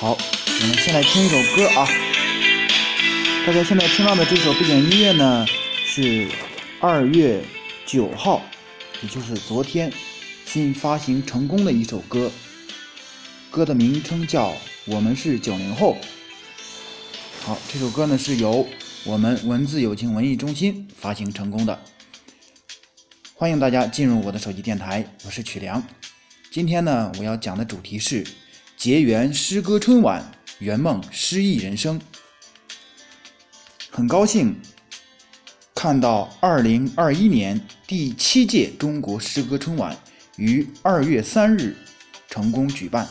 [0.00, 1.84] 好，我们先来听一首歌啊。
[3.44, 5.44] 大家现在听到的这首背景音乐呢，
[5.84, 6.28] 是
[6.80, 7.42] 二月
[7.84, 8.40] 九号，
[9.02, 9.92] 也就是昨天
[10.46, 12.30] 新发行成功的一首歌。
[13.50, 14.50] 歌的名称叫
[14.86, 15.96] 《我们是九零后》。
[17.44, 18.64] 好，这首歌呢是由
[19.02, 21.76] 我们文字友情文艺中心发行成功的。
[23.34, 25.84] 欢迎大家进入我的手机电台，我是曲良。
[26.52, 28.24] 今天呢，我要讲的主题是。
[28.78, 30.24] 结缘诗歌春晚，
[30.60, 32.00] 圆梦诗意人生。
[33.90, 34.54] 很高兴
[35.74, 39.98] 看到二零二一年第七届中国诗歌春晚
[40.36, 41.76] 于二月三日
[42.30, 43.08] 成功举办。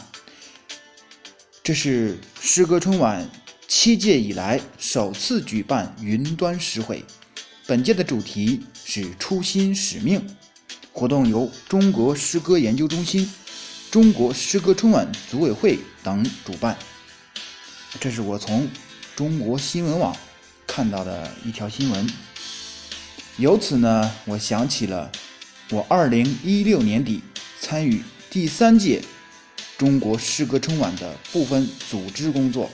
[1.62, 3.30] 这是诗歌春晚
[3.68, 7.04] 七届以来首次举办云端诗会。
[7.66, 10.26] 本届的主题是初心使命。
[10.94, 13.30] 活动由中国诗歌研究中心。
[13.90, 16.78] 中国诗歌春晚组委会等主办，
[18.02, 18.68] 这是我从
[19.16, 20.16] 中国新闻网
[20.68, 22.10] 看到的一条新闻。
[23.38, 25.10] 由此呢，我想起了
[25.72, 27.22] 我二零一六年底
[27.62, 29.02] 参与第三届
[29.78, 32.70] 中国诗歌春晚的部分组织工作，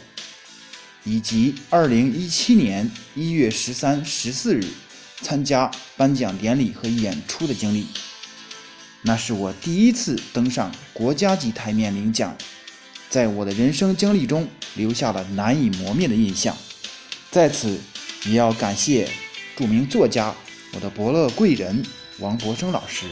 [1.03, 4.65] 以及二零一七年一月十三、十四日
[5.21, 7.85] 参加颁奖典礼和演出的经历。
[9.05, 12.35] 那是我第一次登上国家级台面领奖，
[13.09, 16.55] 在我的人生经历中留下了难以磨灭的印象。
[17.29, 17.77] 在此，
[18.25, 19.09] 也要感谢
[19.57, 20.33] 著名作家
[20.73, 21.83] 我的伯乐贵人
[22.19, 23.05] 王博生老师。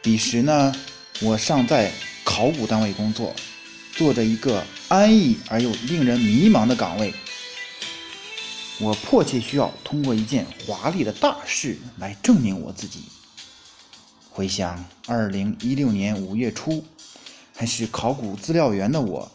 [0.00, 0.72] 彼时呢，
[1.20, 1.90] 我尚在
[2.22, 3.34] 考古单位工作，
[3.96, 7.12] 做着一个安逸而又令人迷茫的岗位。
[8.78, 13.00] 我迫切需要通过一件华丽的大事来证明我自己。
[14.36, 16.84] 回想二零一六年五月初，
[17.54, 19.30] 还是考古资料员的我，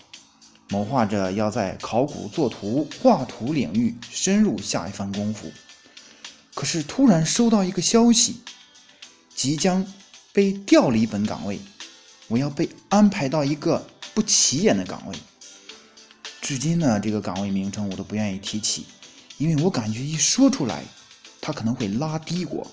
[0.68, 5.50] 谋划着要在考古作图、画图领域深入下一番功夫。
[6.54, 8.42] 可是突然收到一个消息，
[9.34, 9.88] 即将
[10.34, 11.62] 被调离本岗位，
[12.28, 15.16] 我要被安排到一个不起眼的岗位。
[16.42, 18.86] 至今呢，这个岗位名称我都不愿意提起，
[19.38, 20.84] 因为我感觉一说出来，
[21.40, 22.70] 他可能会拉低我。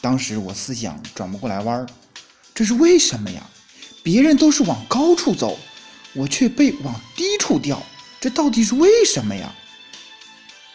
[0.00, 1.86] 当时我思想转不过来弯儿，
[2.54, 3.42] 这是为什么呀？
[4.02, 5.58] 别人都是往高处走，
[6.14, 7.82] 我却被往低处掉，
[8.18, 9.54] 这到底是为什么呀？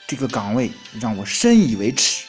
[0.07, 2.23] 这个岗位让我深以为耻。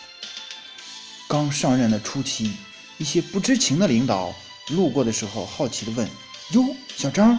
[1.28, 2.56] 刚上任的初期，
[2.96, 4.34] 一些不知情的领导
[4.70, 6.08] 路过的时候，好奇地问
[6.52, 6.64] ：“哟，
[6.96, 7.38] 小张，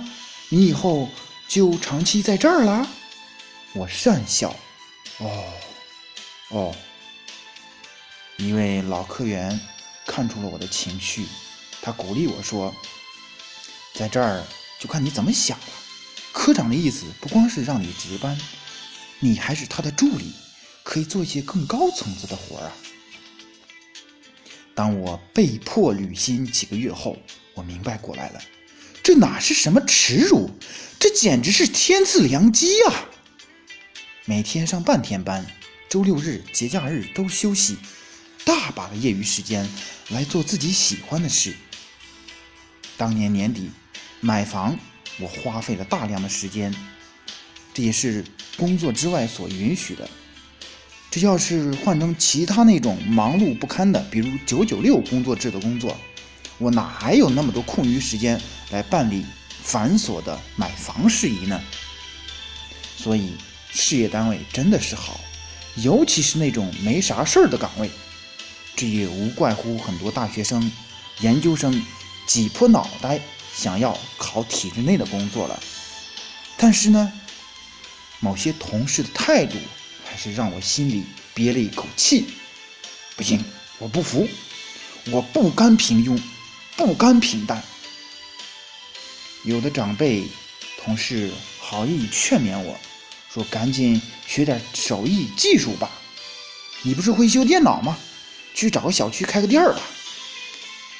[0.49, 1.09] 你以后
[1.47, 2.87] 就长期在这儿啦？”
[3.73, 4.55] 我讪笑
[5.17, 5.43] ：“哦，
[6.49, 6.75] 哦。”
[8.37, 9.59] 一位老科员
[10.05, 11.25] 看出了我的情绪，
[11.81, 12.73] 他鼓励我说
[13.95, 14.43] ：“在这儿
[14.79, 15.65] 就看你怎么想了。
[16.31, 18.39] 科长的意思不光是让你值班，
[19.19, 20.33] 你还是他的助理，
[20.83, 22.73] 可以做一些更高层次的活儿啊。”
[24.75, 27.17] 当我被迫履新几个月后，
[27.55, 28.41] 我明白过来了，
[29.01, 30.51] 这哪是什么耻辱，
[30.99, 33.09] 这简直是天赐良机啊！
[34.25, 35.43] 每天上半天班，
[35.89, 37.77] 周六日、节假日都休息。
[38.47, 39.67] 大把的业余时间
[40.07, 41.53] 来做自己喜欢的事。
[42.95, 43.69] 当年年底
[44.21, 44.79] 买房，
[45.19, 46.73] 我花费了大量的时间，
[47.73, 48.23] 这也是
[48.55, 50.09] 工作之外所允许的。
[51.11, 55.97] 这要是换成其他那种忙碌不堪的，比如九九六工作制的工作，
[56.57, 58.39] 我哪还有那么多空余时间
[58.71, 59.25] 来办理
[59.61, 61.61] 繁琐的买房事宜呢？
[62.95, 63.33] 所以，
[63.73, 65.19] 事业单位真的是好，
[65.75, 67.89] 尤其是那种没啥事儿的岗位。
[68.77, 70.71] 这也无怪乎很多大学生、
[71.21, 71.83] 研究生
[72.27, 73.19] 挤破脑袋
[73.51, 75.59] 想要考体制内的工作了。
[76.57, 77.11] 但是呢，
[78.19, 79.57] 某些同事的态度
[80.05, 82.27] 还是让我心里憋了一口气。
[83.15, 83.43] 不行，
[83.79, 84.27] 我不服，
[85.09, 86.21] 我不甘平庸，
[86.75, 87.63] 不甘平淡。
[89.43, 90.27] 有的长辈、
[90.79, 92.77] 同事好意劝勉我
[93.33, 95.89] 说：“赶紧学点手艺技术吧，
[96.83, 97.97] 你不是会修电脑吗？”
[98.57, 99.79] 去找个小区开个店儿吧。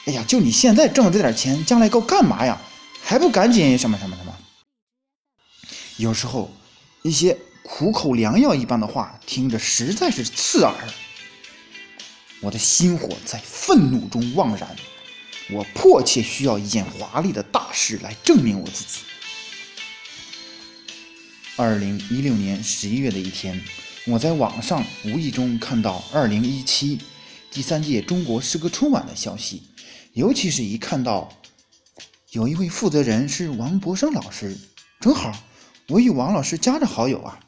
[0.06, 2.62] 哎呀，就你现在挣的这点钱，将来够干嘛呀？
[3.04, 4.38] 还不赶紧什么什么什么？
[5.98, 6.54] 有时候
[7.02, 10.76] 一些苦口良药一般的话，听着实在是刺耳。
[12.42, 14.76] 我的心火在愤怒中旺燃，
[15.50, 19.00] 我迫切需要一件华丽的大事来证明我自己。
[21.56, 23.60] 二零一六年十一月的一天，
[24.06, 27.00] 我在网上无意中看到二零一七。
[27.52, 29.64] 第三届中国诗歌春晚的消息，
[30.14, 31.30] 尤其是一看到
[32.32, 34.56] 有一位负责人是王博生老师，
[35.00, 35.36] 正好
[35.88, 37.40] 我与王老师加着好友啊，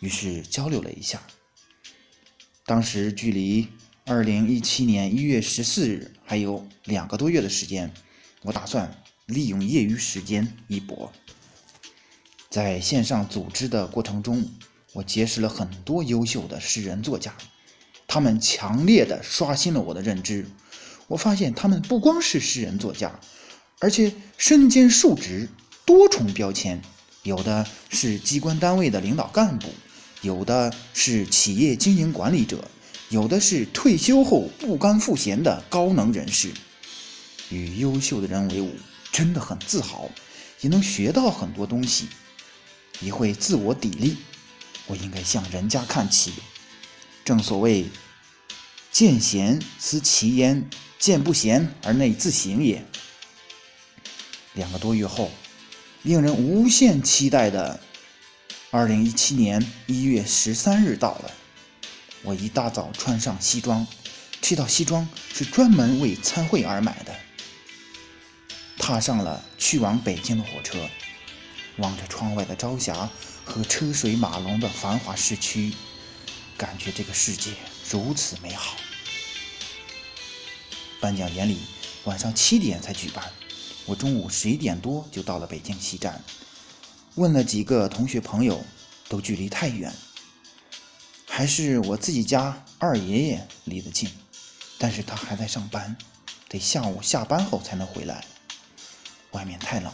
[0.00, 1.22] 于是交流了一下。
[2.66, 3.68] 当时距离
[4.04, 7.90] 二零一七年一月十四日还有两个多月的时间，
[8.42, 11.10] 我打算利用业余时间一搏。
[12.50, 14.46] 在线上组织的过程中，
[14.92, 17.34] 我结识了很多优秀的诗人作家，
[18.14, 20.46] 他们强烈的刷新了我的认知。
[21.08, 23.18] 我发现他们不光是诗人作家，
[23.80, 25.48] 而且身兼数职，
[25.84, 26.80] 多重标签，
[27.24, 29.66] 有的是机关单位的领导干部。
[30.22, 32.62] 有的是企业经营管理者，
[33.08, 36.52] 有的是退休后不甘赋闲的高能人士。
[37.50, 38.70] 与优秀的人为伍，
[39.10, 40.08] 真的很自豪，
[40.60, 42.06] 也能学到很多东西，
[43.00, 44.14] 也会自我砥砺。
[44.86, 46.32] 我应该向人家看齐。
[47.24, 47.86] 正所谓
[48.94, 50.70] “见贤思齐焉，
[51.00, 52.86] 见不贤而内自省也”。
[54.54, 55.32] 两个多月后，
[56.04, 57.80] 令人无限期待的。
[58.70, 61.32] 二零一七年一月十三日到了，
[62.22, 63.84] 我一大早穿上西装，
[64.40, 67.12] 这套西装是专门为参会而买的。
[68.78, 70.78] 踏上了去往北京的火车，
[71.78, 73.10] 望着窗外的朝霞
[73.44, 75.72] 和车水马龙的繁华市区，
[76.56, 77.50] 感觉这个世界
[77.90, 78.76] 如此美好。
[81.04, 81.58] 颁奖典礼
[82.04, 83.30] 晚上七点才举办，
[83.84, 86.24] 我中午十一点多就到了北京西站。
[87.16, 88.64] 问了几个同学朋友，
[89.06, 89.92] 都距离太远，
[91.26, 94.08] 还是我自己家二爷爷离得近，
[94.78, 95.94] 但是他还在上班，
[96.48, 98.24] 得下午下班后才能回来。
[99.32, 99.92] 外面太冷，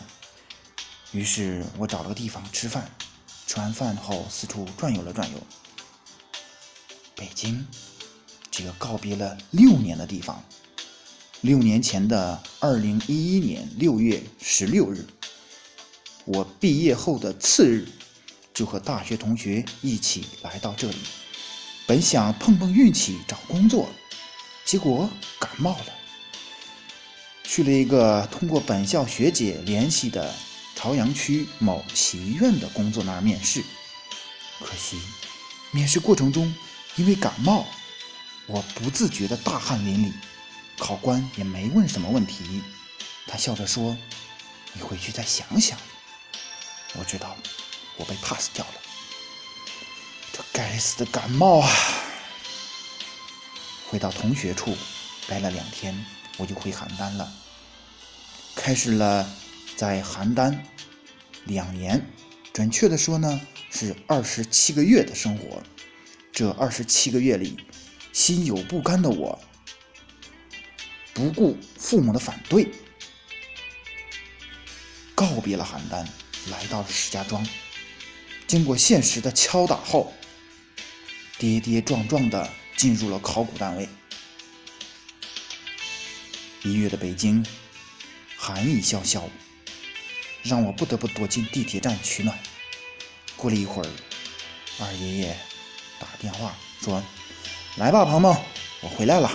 [1.11, 2.89] 于是我找了个地方吃饭。
[3.49, 5.39] 吃完饭后四处转悠了转悠。
[7.17, 7.67] 北京，
[8.49, 10.41] 这个告别了六年的地方。
[11.42, 15.06] 六年前的二零一一年六月十六日。
[16.26, 17.88] 我毕业后的次日，
[18.52, 20.96] 就和大学同学一起来到这里，
[21.87, 23.88] 本想碰碰运气找工作，
[24.66, 25.08] 结果
[25.38, 25.87] 感冒了，
[27.42, 30.32] 去了一个通过本校学姐联系的
[30.76, 33.64] 朝阳区某企医院的工作那儿面试，
[34.60, 34.98] 可惜
[35.70, 36.54] 面试过程中
[36.96, 37.66] 因为感冒，
[38.46, 40.12] 我不自觉的大汗淋漓，
[40.81, 42.62] 考官也没问什么问题，
[43.27, 43.97] 他笑着说
[44.73, 45.79] ：“你回去再想想。”
[46.99, 47.37] 我知道，
[47.97, 48.75] 我被 pass 掉了。
[50.32, 51.71] 这该死的感冒啊！
[53.88, 54.75] 回到同学处，
[55.29, 55.94] 待了两天，
[56.38, 57.31] 我就回邯郸了，
[58.56, 59.31] 开始了
[59.76, 60.59] 在邯郸
[61.44, 62.05] 两年，
[62.53, 63.41] 准确的说呢，
[63.71, 65.62] 是二十七个月的生活。
[66.33, 67.56] 这二十七个月里，
[68.12, 69.38] 心有不甘的我，
[71.15, 72.69] 不顾父母的反对，
[75.15, 76.07] 告别了邯郸。
[76.51, 77.47] 来到了石家庄，
[78.47, 80.11] 经过现实的敲打后，
[81.39, 83.87] 跌跌撞撞地进入了考古单位。
[86.62, 87.45] 一月的北京，
[88.37, 89.29] 寒意萧萧，
[90.43, 92.39] 让我不得不躲进地铁站取暖。
[93.37, 93.89] 过了一会儿，
[94.79, 95.37] 二爷爷
[95.99, 97.03] 打电话说
[97.77, 98.35] ：“来吧，鹏鹏，
[98.81, 99.31] 我回来了。”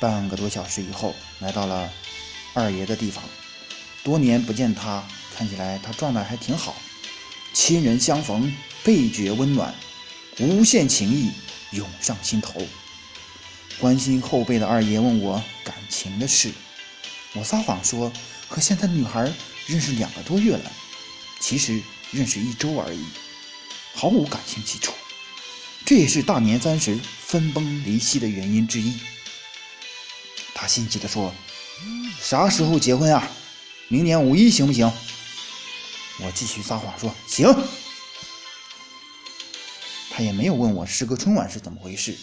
[0.00, 1.90] 半个多小时以后，来到了
[2.54, 3.22] 二爷的地方。
[4.04, 5.02] 多年不见他，
[5.36, 6.76] 看起来他状态还挺好。
[7.52, 8.52] 亲人相逢，
[8.84, 9.74] 倍觉温暖，
[10.38, 11.32] 无限情谊
[11.72, 12.62] 涌上心头。
[13.78, 16.52] 关心后辈的二爷问我感情的事，
[17.34, 18.12] 我撒谎说
[18.48, 19.32] 和现在的女孩
[19.66, 20.72] 认识两个多月了，
[21.40, 21.80] 其实
[22.12, 23.04] 认识一周而已，
[23.94, 24.92] 毫无感情基础。
[25.84, 28.94] 这也是大年三十分崩离析的原因之一。
[30.60, 31.32] 他心急地说
[32.20, 33.30] ：“啥时候结婚啊？”
[33.86, 34.92] 明年五一行不行？
[36.20, 37.46] 我继续撒谎说行。
[40.10, 42.16] 他也没有问我时隔春晚是怎么回事，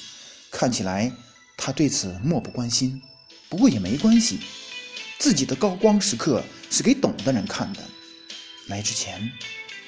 [0.51, 1.10] 看起来
[1.56, 3.01] 他对此漠不关心。
[3.48, 4.42] 不过也没关系，
[5.18, 7.82] 自己的高光时刻是给懂的人看的。
[8.68, 9.32] 来之前，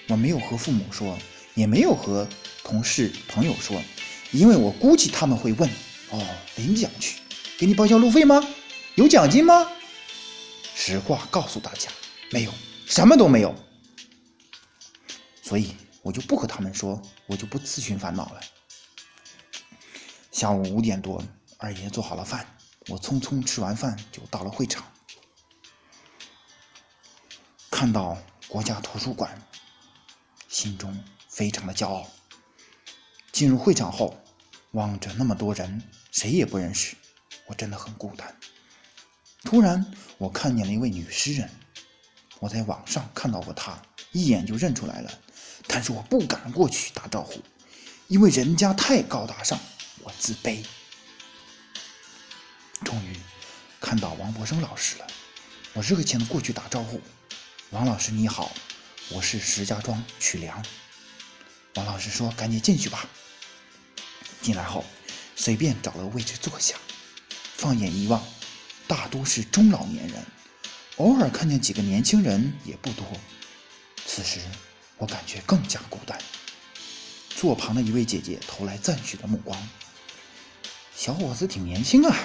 [0.07, 1.19] 我没有和父母说，
[1.53, 2.25] 也没有和
[2.63, 3.81] 同事朋友说，
[4.31, 5.69] 因为我估计他们会问：
[6.11, 6.25] 哦，
[6.55, 7.17] 领奖去，
[7.57, 8.39] 给你报销路费吗？
[8.93, 9.67] 有奖金吗？
[10.75, 11.89] 实话告诉大家，
[12.31, 12.53] 没有，
[12.85, 13.55] 什么都没有，
[15.41, 18.41] 所以我就不和他们说，我就不自寻烦恼了。
[20.31, 21.19] 下午五点多，
[21.57, 22.45] 二爷做好了饭，
[22.89, 24.85] 我匆匆吃完饭就到了会场，
[27.71, 28.15] 看到
[28.47, 29.41] 国家图书馆，
[30.47, 30.95] 心中
[31.27, 32.07] 非常的骄傲。
[33.31, 34.15] 进入会场后，
[34.73, 36.95] 望着那么多人，谁也不认识，
[37.47, 38.35] 我真的很孤单。
[39.43, 39.85] 突然，
[40.17, 41.49] 我看见了一位女诗人，
[42.39, 45.19] 我在网上看到过她，一眼就认出来了，
[45.67, 47.41] 但是我不敢过去打招呼，
[48.07, 49.59] 因为人家太高大上，
[50.03, 50.65] 我自卑。
[52.83, 53.17] 终于
[53.79, 55.07] 看到王博生老师了，
[55.73, 57.01] 我热情的过去打招呼
[57.71, 58.51] ：“王老师你好，
[59.09, 60.63] 我是石家庄曲良。”
[61.75, 63.07] 王老师说：“赶紧进去吧。”
[64.41, 64.85] 进来后，
[65.35, 66.75] 随便找了个位置坐下，
[67.57, 68.23] 放眼一望，
[68.85, 70.23] 大多是中老年人，
[70.97, 73.03] 偶尔看见几个年轻人也不多。
[74.05, 74.39] 此时
[74.99, 76.15] 我感觉更加孤单。
[77.29, 79.59] 坐旁的一位姐姐投来赞许的目光
[80.95, 82.15] ：“小伙子挺年轻啊。”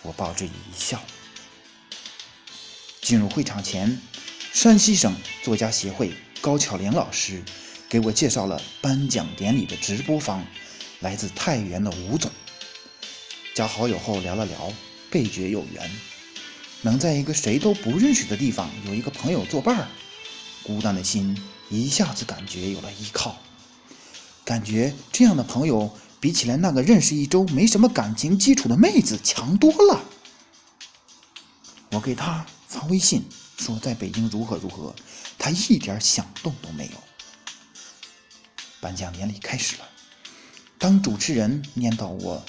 [0.00, 1.02] 我报之一笑。
[3.02, 4.00] 进入会场前，
[4.54, 7.42] 山西省作家协会高巧玲老师
[7.90, 10.42] 给我介绍了颁奖典礼的直播方。
[11.00, 12.30] 来自太原的吴总，
[13.54, 14.72] 加好友后聊了聊，
[15.10, 15.90] 倍觉有缘。
[16.82, 19.88] 能在一个谁都不认识的地方有一个朋友作伴儿，
[20.62, 21.36] 孤单的心
[21.68, 23.36] 一下子感觉有了依靠。
[24.44, 30.00] 感觉这样的朋友比起来那个认识一周没什么感情基础的妹子强多了。
[31.90, 33.24] 我给他发微信
[33.58, 34.94] 说在北京如何如何，
[35.38, 36.92] 他一点响动都没有。
[38.80, 39.88] 颁奖典礼开始了。
[40.78, 42.42] 当主持人念到我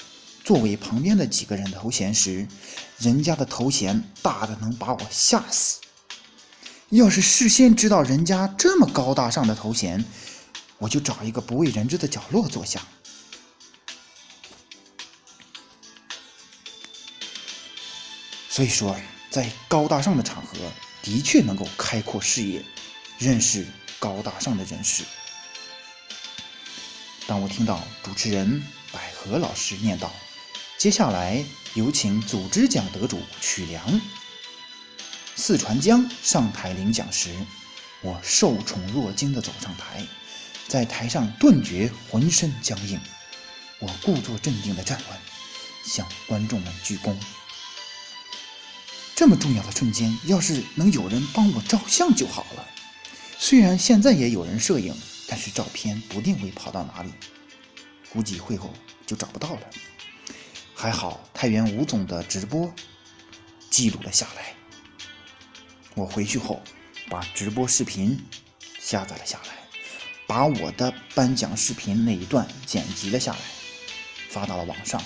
[0.44, 2.46] 座位旁边的几个人头衔时，
[2.98, 5.80] 人家的头衔大的能把我吓死。
[6.90, 10.04] 要是事先知道人家这么高大上的头衔，
[10.78, 12.82] 我就找一个不为人知的角落坐下。
[18.50, 18.94] 所以说，
[19.30, 20.58] 在高大上的场合，
[21.02, 22.62] 的确能够开阔视野，
[23.18, 23.66] 认识
[23.98, 25.04] 高大上的人士。
[27.26, 30.10] 当我听到主持人百合老师念叨
[30.82, 34.00] ：“接下来有请组织奖得主曲良，
[35.36, 37.32] 四川江上台领奖时，
[38.00, 40.04] 我受宠若惊地走上台，
[40.66, 43.00] 在台上顿觉浑身僵硬。
[43.78, 45.16] 我故作镇定地站稳，
[45.84, 47.14] 向观众们鞠躬。
[49.14, 52.66] 这么重要的瞬间，要是能有人帮我照相就好了。
[53.38, 54.92] 虽然现在也有人摄影。”
[55.28, 57.12] 但是照片不定会跑到哪里，
[58.12, 58.74] 估计会后
[59.06, 59.60] 就找不到了。
[60.82, 62.74] 还好太原吴总的直播
[63.70, 64.52] 记录了下来，
[65.94, 66.60] 我回去后
[67.08, 68.18] 把直播视频
[68.80, 69.54] 下载了下来，
[70.26, 73.38] 把我的颁奖视频那一段剪辑了下来，
[74.28, 75.00] 发到了网上。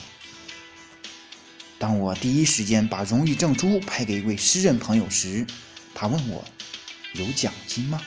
[1.78, 5.46] 当我第一时间把荣誉证书拍给一位诗人朋友时，
[5.94, 6.42] 他问我
[7.12, 8.02] 有奖金吗？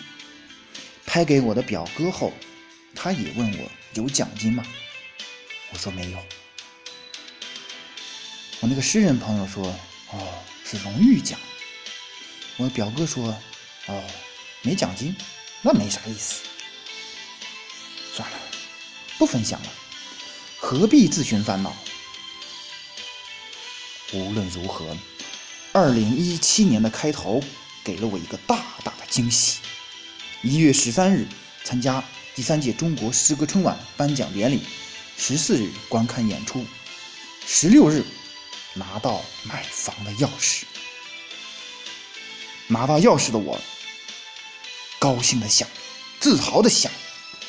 [1.06, 2.34] 拍给我的表哥后，
[2.96, 4.66] 他也问我有奖金吗？
[5.72, 6.18] 我说没有。
[8.62, 9.66] 我那个诗人朋友说
[10.12, 11.40] ：“哦，是荣誉奖。”
[12.58, 13.30] 我表哥说
[13.88, 14.04] ：“哦，
[14.62, 15.16] 没奖金，
[15.62, 16.44] 那没啥意思。
[18.14, 18.38] 算了，
[19.18, 19.70] 不分享了，
[20.58, 21.74] 何必自寻烦恼？”
[24.12, 24.98] 无论如何，
[25.72, 27.42] 二零一七年的开头
[27.84, 29.60] 给了我一个大大的惊喜。
[30.42, 31.26] 一月十三日
[31.64, 32.04] 参加
[32.36, 34.64] 第三届中国诗歌春晚颁奖典礼，
[35.18, 36.66] 十四日观看演出，
[37.46, 38.04] 十六日
[38.80, 40.64] 拿到买房的钥匙。
[42.68, 43.60] 拿到钥匙的我，
[44.98, 45.68] 高兴的想，
[46.20, 46.92] 自豪的想，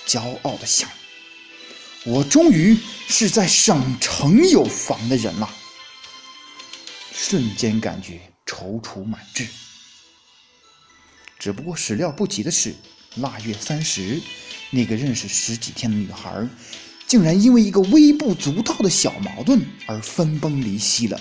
[0.07, 0.91] 骄傲的想，
[2.05, 2.77] 我终于
[3.09, 5.49] 是在省城有房的人了。
[7.13, 9.47] 瞬间感觉踌躇满志。
[11.39, 12.75] 只不过始料不及的是，
[13.17, 14.21] 腊月三十，
[14.71, 16.49] 那个认识十几天的女孩，
[17.11, 21.21] 竟然因为一个微不足道的小矛盾而分崩离析了。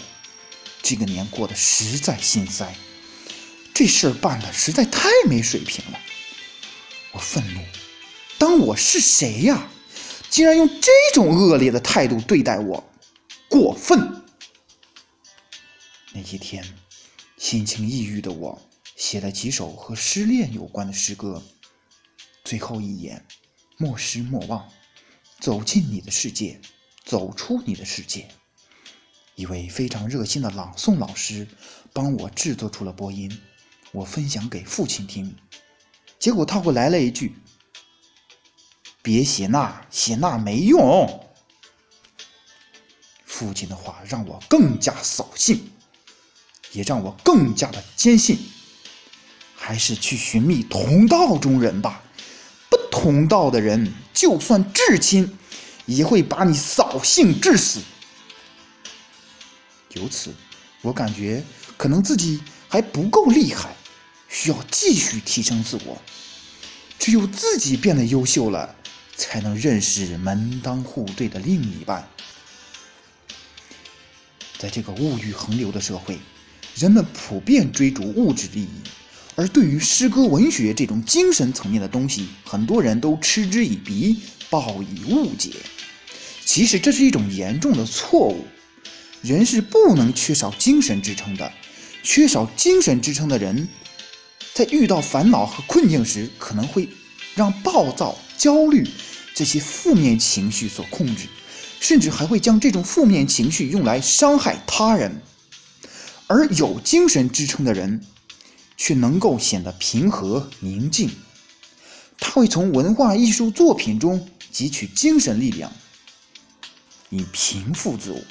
[0.84, 2.72] 这个年过得实在心塞，
[3.74, 6.00] 这事儿办的实在太没水平了。
[7.12, 7.62] 我愤怒，
[8.38, 9.67] 当我是谁呀？
[10.29, 12.88] 竟然用这种恶劣的态度对待我，
[13.50, 14.22] 过分！
[16.13, 16.63] 那些天，
[17.36, 18.62] 心情抑郁的我。
[18.96, 21.41] 写了几首和失恋有关的诗歌，
[22.43, 23.25] 最后一眼，
[23.77, 24.69] 莫失莫忘，
[25.39, 26.60] 走进你的世界，
[27.05, 28.27] 走出你的世界。
[29.36, 31.48] 一位非常热心的朗诵老师
[31.93, 33.39] 帮我制作出了播音，
[33.93, 35.34] 我分享给父亲听，
[36.19, 37.34] 结果他会来了一句
[39.01, 41.25] ：“别写那，写那没用。”
[43.24, 45.72] 父亲的话让我更加扫兴，
[46.74, 48.38] 也让我更加的坚信。
[49.55, 52.03] 还是去寻觅同道中人吧，
[52.69, 55.38] 不同道的人，就算至亲，
[55.85, 57.79] 也会把你扫兴致死。
[59.93, 60.35] 由此，
[60.81, 61.41] 我感觉
[61.77, 63.73] 可能自己还不够厉害，
[64.27, 65.97] 需要继续提升自我。
[66.99, 68.75] 只有自己变得优秀了，
[69.15, 72.05] 才能认识门当户对的另一半。
[74.57, 76.19] 在这个物欲横流的社会，
[76.75, 78.81] 人们普遍追逐物质利益，
[79.39, 84.17] 而对于诗歌文学这种精神层面的东西，很多人都嗤之以鼻，
[84.50, 85.51] 报以误解。
[86.43, 88.46] 其实这是一种严重的错误。
[89.22, 91.50] 人是不能缺少精神支撑的，
[92.03, 93.65] 缺少精神支撑的人，
[94.53, 96.89] 在遇到烦恼和困境时，可能会
[97.34, 98.86] 让暴躁、焦虑
[99.34, 101.27] 这些负面情绪所控制。
[101.79, 105.22] 甚至还会将这种负面情绪用来伤害他人，
[106.27, 108.01] 而有精神支撑的人，
[108.79, 111.12] 却能够显得平和宁静。
[112.17, 115.69] 他会从文化艺术作品中汲取精神力量，
[117.09, 118.21] 以平复自我。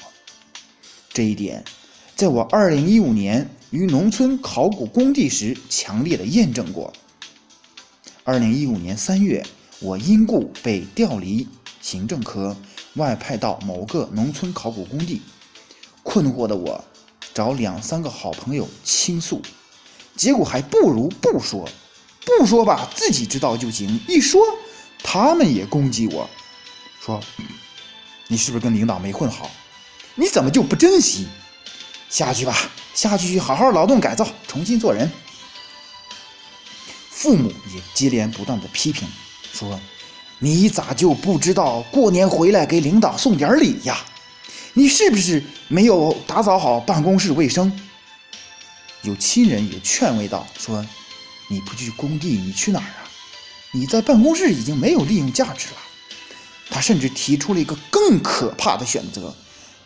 [1.13, 1.63] 这一点，
[2.15, 6.91] 在我2015年于农村考古工地时强烈的验证过。
[8.25, 9.45] 2015年3月，
[9.79, 11.47] 我因故被调离
[11.79, 12.57] 行政科。
[12.95, 15.21] 外派到某个农村考古工地，
[16.01, 16.83] 困惑的我
[17.35, 19.43] 找两三个好朋友倾诉，
[20.19, 21.65] 结果还不如不说。
[22.25, 24.41] 不说吧，自己知道就行；一说，
[25.01, 26.29] 他们也攻击我，
[27.01, 27.21] 说
[28.27, 29.49] 你是不是跟领导没混好？
[30.15, 31.25] 你怎么就不珍惜？
[32.09, 35.09] 下去吧，下去好好劳动改造，重新做人。
[37.09, 39.07] 父母也接连不断的批评，
[39.53, 39.79] 说。
[40.41, 43.97] 你咋就不知道过年回来给领导送点礼呀？
[44.73, 47.71] 你是不是没有打扫好办公室卫生？
[49.03, 50.85] 有亲人也劝慰道：“说
[51.47, 53.09] 你不去工地，你去哪儿啊？
[53.71, 55.77] 你在办公室已经没有利用价值了。”
[56.69, 59.35] 他甚至提出了一个更可怕的选择：“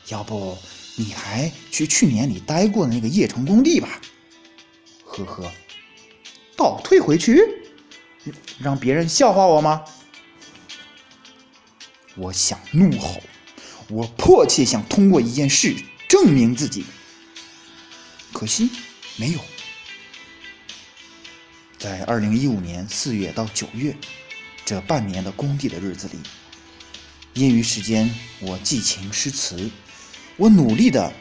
[0.10, 0.58] 要不
[0.96, 4.01] 你还去去年你待过的那个叶城工地吧？”
[5.05, 5.51] 呵呵，
[6.58, 7.41] 倒退回去，
[8.57, 9.83] 让别人笑话我吗？
[12.16, 13.22] 我想怒吼，
[13.90, 15.75] 我迫切想通过一件事
[16.09, 16.85] 证明自己，
[18.31, 18.70] 可惜
[19.16, 19.40] 没有。
[21.78, 23.96] 在二零一五年四月到九月
[24.66, 26.18] 这半年的工地的日子里，
[27.34, 29.70] 业余时间我寄情诗词，
[30.38, 31.12] 我努力的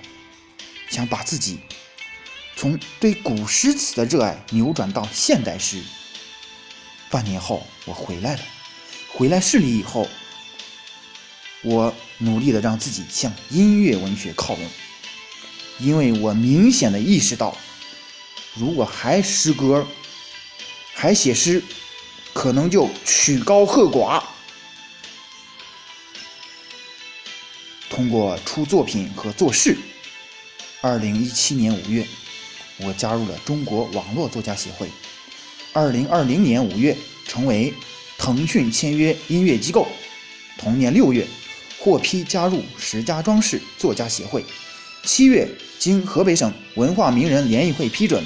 [0.88, 1.60] 想把自己
[2.56, 5.82] 从对古诗词的热爱扭转到现代诗。
[7.10, 8.42] 半年后我回来了，
[9.12, 10.08] 回来市里以后。
[11.64, 14.68] 我努力的让自己向音乐文学靠拢，
[15.78, 17.56] 因为我明显的意识到，
[18.54, 19.86] 如果还诗歌，
[20.94, 21.62] 还写诗，
[22.32, 24.22] 可能就曲高和寡。
[27.88, 29.76] 通过出作品和做事，
[30.80, 32.06] 二零一七年五月，
[32.78, 34.88] 我加入了中国网络作家协会。
[35.72, 37.72] 二零二零年五月，成为
[38.18, 39.88] 腾讯签约音乐机构。
[40.58, 41.26] 同年六月。
[41.84, 44.44] 获批加入石家庄市作家协会。
[45.04, 45.48] 七月，
[45.80, 48.22] 经河北省文化名人联谊会批准，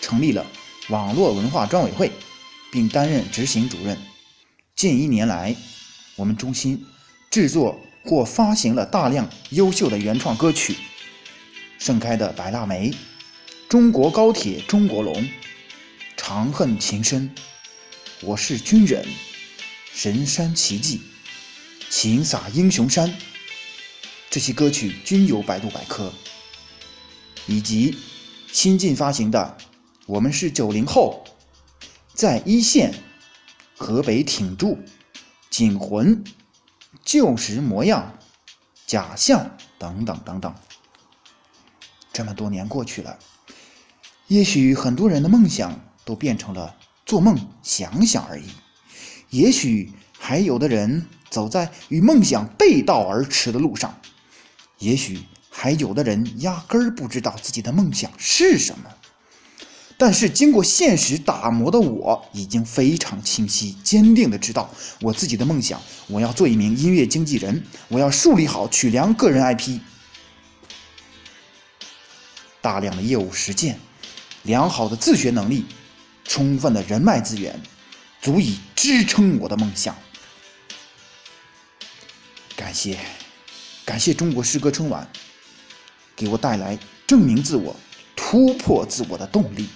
[0.00, 0.46] 成立了
[0.88, 2.10] 网络文化专委会，
[2.72, 3.96] 并担任执行主任。
[4.74, 5.54] 近一年来，
[6.16, 6.82] 我们中心
[7.30, 10.72] 制作或发行了大量优秀的原创歌曲，
[11.78, 12.90] 《盛开的白腊梅》
[13.68, 15.14] 《中国高铁中国龙》
[16.16, 17.30] 《长恨情深》
[18.26, 19.04] 《我是军人》
[19.92, 20.96] 《神山奇迹》。
[21.90, 23.14] 情洒英雄山，
[24.30, 26.12] 这些歌曲均有百度百科，
[27.46, 27.96] 以及
[28.52, 29.56] 新近发行的
[30.04, 31.24] 《我们是九零后》
[32.12, 32.92] 在一线、
[33.74, 34.78] 河北挺住、
[35.48, 36.22] 警魂、
[37.02, 38.18] 旧时模样、
[38.86, 40.54] 假象等等等等。
[42.12, 43.18] 这么多年过去了，
[44.26, 48.44] 也许很多人的梦想都变成了做梦想想而已，
[49.30, 51.08] 也许还有的人。
[51.30, 54.00] 走在与梦想背道而驰的路上，
[54.78, 58.90] 也许还有的人压根儿不知道自己的梦想是什么。
[59.96, 69.80] 但是经过现实打磨的我，已经非常清晰、坚定的知道我自己的梦想：我要做一名音乐经纪人，我要树立好曲梁个人 IP。
[72.60, 73.80] 大量的业务实践，
[74.44, 75.64] 良好的自学能力，
[76.22, 77.60] 充分的人脉资源，
[78.22, 79.96] 足以支撑我的梦想。
[82.54, 82.98] 感谢，
[83.88, 85.10] 感谢中国诗歌春晚，
[86.14, 87.74] 给我带来证明自我、
[88.14, 89.66] 突破自我的动力，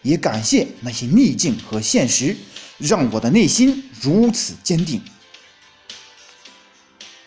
[0.00, 2.34] 也感谢那些逆境和现实，
[2.78, 5.02] 让我的内心如此坚定。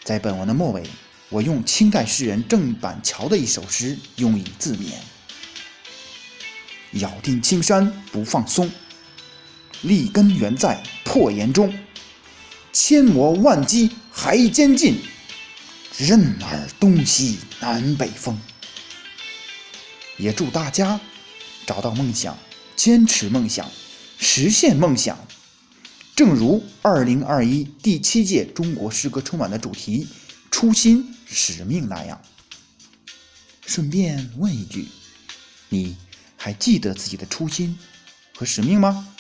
[0.04, 0.82] 在本文的末尾，
[1.30, 4.94] 我用清代诗人郑板桥的一首诗用以自勉：
[6.94, 8.72] 咬定青山不放松，
[9.84, 11.72] 立根原在破岩中，
[12.74, 14.98] 千磨万击还坚劲，
[15.98, 18.40] 任尔东西南北风。
[20.18, 21.00] 也祝大家
[21.66, 22.38] 找到梦想，
[22.76, 23.70] 坚持梦想，
[24.18, 25.18] 实现梦想。
[26.16, 30.08] 正如二零二一第七届中国诗歌春晚的主题
[30.50, 32.22] “初心使命”那样。
[33.66, 34.88] 顺便问一句，
[35.68, 35.98] 你
[36.38, 37.78] 还记得自己的初心
[38.38, 39.15] 和使命吗？